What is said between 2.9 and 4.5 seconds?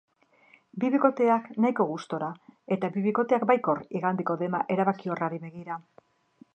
bi bikoteak baikor igandeko